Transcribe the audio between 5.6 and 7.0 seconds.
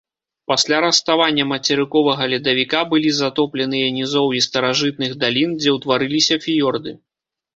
дзе ўтварыліся фіёрды.